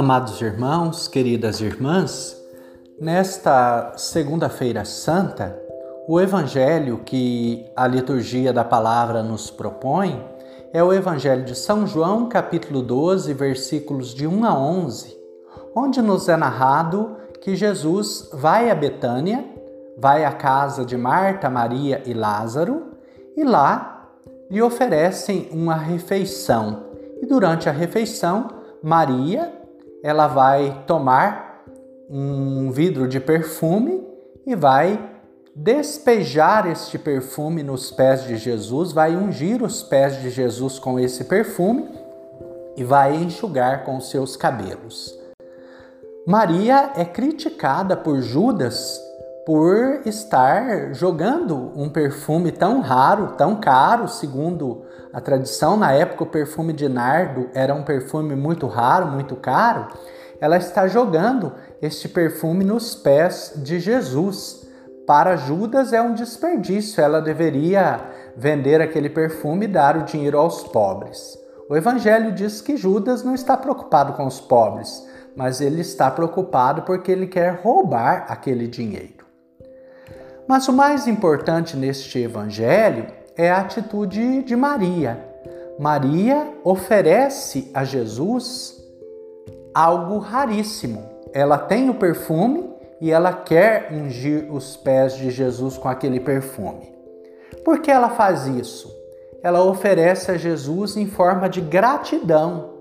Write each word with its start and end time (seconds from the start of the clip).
Amados 0.00 0.40
irmãos, 0.40 1.06
queridas 1.06 1.60
irmãs, 1.60 2.34
nesta 2.98 3.92
Segunda-feira 3.98 4.82
Santa, 4.82 5.54
o 6.08 6.18
Evangelho 6.18 7.02
que 7.04 7.66
a 7.76 7.86
liturgia 7.86 8.50
da 8.50 8.64
palavra 8.64 9.22
nos 9.22 9.50
propõe 9.50 10.18
é 10.72 10.82
o 10.82 10.90
Evangelho 10.90 11.44
de 11.44 11.54
São 11.54 11.86
João, 11.86 12.30
capítulo 12.30 12.80
12, 12.80 13.34
versículos 13.34 14.14
de 14.14 14.26
1 14.26 14.46
a 14.46 14.58
11, 14.58 15.14
onde 15.76 16.00
nos 16.00 16.30
é 16.30 16.36
narrado 16.38 17.18
que 17.42 17.54
Jesus 17.54 18.30
vai 18.32 18.70
a 18.70 18.74
Betânia, 18.74 19.44
vai 19.98 20.24
à 20.24 20.32
casa 20.32 20.82
de 20.82 20.96
Marta, 20.96 21.50
Maria 21.50 22.02
e 22.06 22.14
Lázaro, 22.14 22.94
e 23.36 23.44
lá 23.44 24.08
lhe 24.50 24.62
oferecem 24.62 25.50
uma 25.52 25.74
refeição. 25.74 26.84
E 27.20 27.26
durante 27.26 27.68
a 27.68 27.72
refeição, 27.72 28.48
Maria, 28.82 29.59
ela 30.02 30.26
vai 30.26 30.84
tomar 30.86 31.64
um 32.08 32.70
vidro 32.70 33.06
de 33.06 33.20
perfume 33.20 34.04
e 34.46 34.56
vai 34.56 34.98
despejar 35.54 36.66
este 36.70 36.98
perfume 36.98 37.62
nos 37.62 37.90
pés 37.90 38.24
de 38.24 38.36
Jesus, 38.36 38.92
vai 38.92 39.14
ungir 39.14 39.62
os 39.62 39.82
pés 39.82 40.20
de 40.20 40.30
Jesus 40.30 40.78
com 40.78 40.98
esse 40.98 41.24
perfume 41.24 41.88
e 42.76 42.84
vai 42.84 43.14
enxugar 43.14 43.84
com 43.84 44.00
seus 44.00 44.36
cabelos. 44.36 45.18
Maria 46.26 46.92
é 46.96 47.04
criticada 47.04 47.96
por 47.96 48.20
Judas 48.20 49.00
por 49.50 50.02
estar 50.06 50.94
jogando 50.94 51.72
um 51.74 51.88
perfume 51.88 52.52
tão 52.52 52.80
raro, 52.80 53.32
tão 53.36 53.56
caro, 53.56 54.06
segundo 54.06 54.82
a 55.12 55.20
tradição. 55.20 55.76
Na 55.76 55.90
época, 55.90 56.22
o 56.22 56.26
perfume 56.28 56.72
de 56.72 56.88
nardo 56.88 57.50
era 57.52 57.74
um 57.74 57.82
perfume 57.82 58.36
muito 58.36 58.68
raro, 58.68 59.08
muito 59.08 59.34
caro. 59.34 59.88
Ela 60.40 60.56
está 60.56 60.86
jogando 60.86 61.52
este 61.82 62.08
perfume 62.08 62.62
nos 62.64 62.94
pés 62.94 63.54
de 63.56 63.80
Jesus. 63.80 64.68
Para 65.04 65.34
Judas 65.34 65.92
é 65.92 66.00
um 66.00 66.14
desperdício, 66.14 67.02
ela 67.02 67.20
deveria 67.20 68.00
vender 68.36 68.80
aquele 68.80 69.10
perfume 69.10 69.64
e 69.64 69.68
dar 69.68 69.96
o 69.96 70.04
dinheiro 70.04 70.38
aos 70.38 70.62
pobres. 70.62 71.36
O 71.68 71.76
Evangelho 71.76 72.30
diz 72.30 72.60
que 72.60 72.76
Judas 72.76 73.24
não 73.24 73.34
está 73.34 73.56
preocupado 73.56 74.12
com 74.12 74.26
os 74.26 74.40
pobres, 74.40 75.04
mas 75.34 75.60
ele 75.60 75.80
está 75.80 76.08
preocupado 76.08 76.82
porque 76.82 77.10
ele 77.10 77.26
quer 77.26 77.58
roubar 77.60 78.26
aquele 78.28 78.68
dinheiro. 78.68 79.19
Mas 80.50 80.66
o 80.66 80.72
mais 80.72 81.06
importante 81.06 81.76
neste 81.76 82.18
evangelho 82.18 83.06
é 83.36 83.48
a 83.52 83.60
atitude 83.60 84.42
de 84.42 84.56
Maria. 84.56 85.24
Maria 85.78 86.44
oferece 86.64 87.70
a 87.72 87.84
Jesus 87.84 88.76
algo 89.72 90.18
raríssimo. 90.18 91.08
Ela 91.32 91.56
tem 91.56 91.88
o 91.88 91.94
perfume 91.94 92.68
e 93.00 93.12
ela 93.12 93.32
quer 93.32 93.92
ungir 93.92 94.52
os 94.52 94.76
pés 94.76 95.14
de 95.14 95.30
Jesus 95.30 95.78
com 95.78 95.88
aquele 95.88 96.18
perfume. 96.18 96.92
Por 97.64 97.78
que 97.78 97.88
ela 97.88 98.10
faz 98.10 98.48
isso? 98.48 98.92
Ela 99.44 99.62
oferece 99.62 100.32
a 100.32 100.36
Jesus 100.36 100.96
em 100.96 101.06
forma 101.06 101.48
de 101.48 101.60
gratidão 101.60 102.79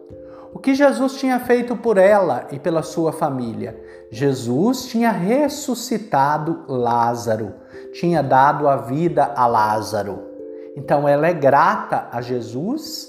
o 0.59 0.61
que 0.61 0.75
Jesus 0.75 1.13
tinha 1.13 1.39
feito 1.39 1.73
por 1.73 1.97
ela 1.97 2.45
e 2.51 2.59
pela 2.59 2.83
sua 2.83 3.13
família? 3.13 3.81
Jesus 4.11 4.87
tinha 4.87 5.09
ressuscitado 5.09 6.65
Lázaro, 6.67 7.53
tinha 7.93 8.21
dado 8.21 8.67
a 8.67 8.75
vida 8.75 9.31
a 9.37 9.47
Lázaro. 9.47 10.19
Então 10.75 11.07
ela 11.07 11.27
é 11.27 11.33
grata 11.33 12.09
a 12.11 12.19
Jesus 12.19 13.07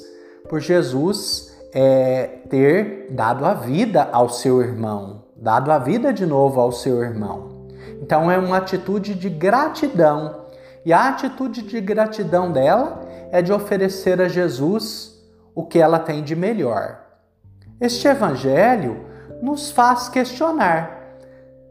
por 0.49 0.61
Jesus 0.61 1.53
é, 1.75 2.39
ter 2.49 3.09
dado 3.11 3.45
a 3.45 3.53
vida 3.53 4.09
ao 4.13 4.29
seu 4.29 4.63
irmão, 4.63 5.25
dado 5.35 5.73
a 5.73 5.79
vida 5.81 6.13
de 6.13 6.25
novo 6.25 6.61
ao 6.61 6.71
seu 6.71 7.03
irmão. 7.03 7.67
Então 8.01 8.31
é 8.31 8.39
uma 8.39 8.59
atitude 8.59 9.13
de 9.13 9.29
gratidão. 9.29 10.47
E 10.87 10.93
a 10.93 11.09
atitude 11.09 11.63
de 11.63 11.81
gratidão 11.81 12.53
dela 12.53 13.05
é 13.33 13.43
de 13.43 13.53
oferecer 13.53 14.21
a 14.21 14.29
Jesus 14.29 15.21
o 15.53 15.67
que 15.67 15.81
ela 15.81 15.99
tem 15.99 16.23
de 16.23 16.37
melhor. 16.37 17.10
Este 17.81 18.07
evangelho 18.07 19.07
nos 19.41 19.71
faz 19.71 20.09
questionar. 20.09 20.99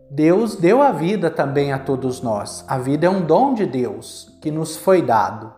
Deus 0.09 0.55
deu 0.55 0.81
a 0.81 0.91
vida 0.91 1.29
também 1.29 1.71
a 1.71 1.77
todos 1.77 2.19
nós. 2.19 2.65
A 2.67 2.79
vida 2.79 3.05
é 3.05 3.09
um 3.09 3.21
dom 3.21 3.53
de 3.53 3.67
Deus 3.67 4.35
que 4.41 4.49
nos 4.49 4.75
foi 4.75 5.03
dado. 5.03 5.53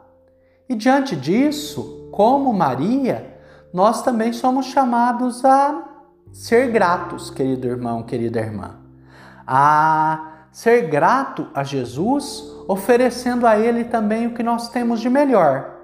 E 0.67 0.75
diante 0.75 1.15
disso, 1.15 2.09
como 2.11 2.51
Maria, 2.51 3.39
nós 3.73 4.01
também 4.01 4.33
somos 4.33 4.65
chamados 4.65 5.45
a 5.45 5.87
ser 6.33 6.69
gratos, 6.69 7.29
querido 7.29 7.67
irmão, 7.67 8.03
querida 8.03 8.41
irmã. 8.41 8.75
A 9.47 10.47
ser 10.51 10.89
grato 10.89 11.47
a 11.53 11.63
Jesus, 11.63 12.43
oferecendo 12.67 13.47
a 13.47 13.57
Ele 13.57 13.85
também 13.85 14.27
o 14.27 14.33
que 14.33 14.43
nós 14.43 14.67
temos 14.67 14.99
de 14.99 15.09
melhor 15.09 15.80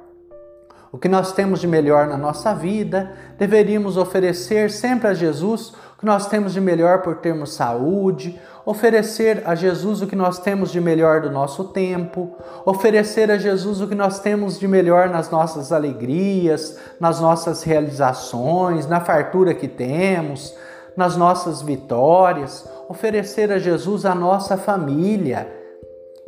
o 0.97 0.99
que 0.99 1.07
nós 1.07 1.31
temos 1.31 1.59
de 1.59 1.67
melhor 1.67 2.07
na 2.07 2.17
nossa 2.17 2.55
vida, 2.55 3.11
deveríamos 3.37 3.97
oferecer 3.97 4.71
sempre 4.71 5.07
a 5.07 5.13
Jesus 5.13 5.69
o 5.93 5.99
que 5.99 6.05
nós 6.07 6.25
temos 6.25 6.53
de 6.53 6.59
melhor 6.59 7.03
por 7.03 7.17
termos 7.17 7.53
saúde, 7.53 8.41
oferecer 8.65 9.43
a 9.45 9.53
Jesus 9.53 10.01
o 10.01 10.07
que 10.07 10.15
nós 10.15 10.39
temos 10.39 10.71
de 10.71 10.81
melhor 10.81 11.21
do 11.21 11.29
nosso 11.29 11.65
tempo, 11.65 12.35
oferecer 12.65 13.29
a 13.29 13.37
Jesus 13.37 13.79
o 13.79 13.87
que 13.87 13.93
nós 13.93 14.19
temos 14.21 14.57
de 14.57 14.67
melhor 14.67 15.07
nas 15.07 15.29
nossas 15.29 15.71
alegrias, 15.71 16.79
nas 16.99 17.19
nossas 17.19 17.61
realizações, 17.61 18.87
na 18.87 18.99
fartura 18.99 19.53
que 19.53 19.67
temos, 19.67 20.55
nas 20.97 21.15
nossas 21.15 21.61
vitórias, 21.61 22.67
oferecer 22.89 23.51
a 23.51 23.59
Jesus 23.59 24.03
a 24.03 24.15
nossa 24.15 24.57
família. 24.57 25.47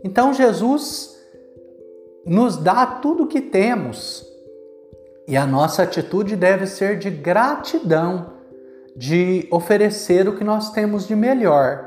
Então 0.04 0.32
Jesus 0.32 1.18
nos 2.24 2.56
dá 2.56 2.86
tudo 2.86 3.24
o 3.24 3.28
que 3.28 3.42
temos 3.42 4.29
e 5.30 5.38
a 5.38 5.46
nossa 5.46 5.84
atitude 5.84 6.36
deve 6.36 6.66
ser 6.66 6.98
de 6.98 7.12
gratidão, 7.12 8.34
de 8.96 9.48
oferecer 9.52 10.28
o 10.28 10.36
que 10.36 10.44
nós 10.44 10.72
temos 10.72 11.08
de 11.08 11.16
melhor. 11.16 11.86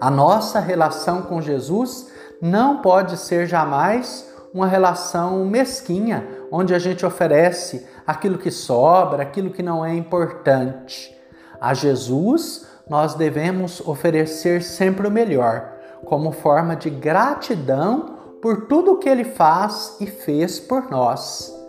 A 0.00 0.08
nossa 0.08 0.60
relação 0.60 1.22
com 1.22 1.42
Jesus 1.42 2.12
não 2.40 2.80
pode 2.80 3.16
ser 3.16 3.48
jamais 3.48 4.32
uma 4.54 4.68
relação 4.68 5.44
mesquinha, 5.44 6.24
onde 6.52 6.72
a 6.72 6.78
gente 6.78 7.04
oferece 7.04 7.88
aquilo 8.06 8.38
que 8.38 8.52
sobra, 8.52 9.24
aquilo 9.24 9.50
que 9.50 9.62
não 9.62 9.84
é 9.84 9.92
importante. 9.92 11.12
A 11.60 11.74
Jesus 11.74 12.68
nós 12.88 13.16
devemos 13.16 13.80
oferecer 13.80 14.62
sempre 14.62 15.08
o 15.08 15.10
melhor, 15.10 15.72
como 16.04 16.30
forma 16.30 16.76
de 16.76 16.88
gratidão 16.88 18.16
por 18.40 18.68
tudo 18.68 18.98
que 18.98 19.08
ele 19.08 19.24
faz 19.24 19.96
e 20.00 20.06
fez 20.06 20.60
por 20.60 20.88
nós. 20.88 21.61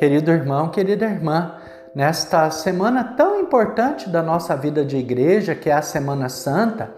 Querido 0.00 0.30
irmão, 0.30 0.70
querida 0.70 1.04
irmã, 1.04 1.56
nesta 1.94 2.50
semana 2.50 3.04
tão 3.04 3.38
importante 3.38 4.08
da 4.08 4.22
nossa 4.22 4.56
vida 4.56 4.82
de 4.82 4.96
igreja, 4.96 5.54
que 5.54 5.68
é 5.68 5.74
a 5.74 5.82
Semana 5.82 6.30
Santa, 6.30 6.90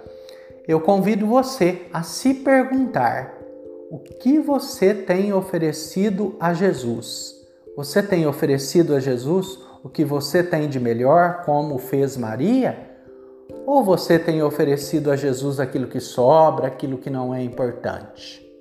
eu 0.69 0.81
convido 0.81 1.27
você 1.27 1.83
a 1.93 2.05
se 2.05 2.33
perguntar: 2.33 3.35
o 3.91 3.99
que 3.99 4.39
você 4.39 4.95
tem 4.95 5.33
oferecido 5.33 6.37
a 6.39 6.55
Jesus? 6.55 7.35
Você 7.77 8.01
tem 8.05 8.25
oferecido 8.25 8.95
a 8.95 9.01
Jesus 9.01 9.59
o 9.83 9.89
que 9.89 10.05
você 10.05 10.41
tem 10.41 10.69
de 10.69 10.79
melhor, 10.79 11.43
como 11.45 11.79
fez 11.79 12.17
Maria? 12.17 12.89
Ou 13.67 13.83
você 13.83 14.17
tem 14.17 14.45
oferecido 14.45 15.11
a 15.11 15.17
Jesus 15.17 15.59
aquilo 15.59 15.89
que 15.89 15.99
sobra, 15.99 16.69
aquilo 16.69 16.99
que 16.99 17.11
não 17.11 17.35
é 17.35 17.43
importante? 17.43 18.52